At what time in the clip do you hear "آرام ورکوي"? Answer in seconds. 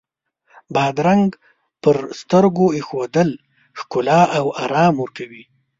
4.63-5.43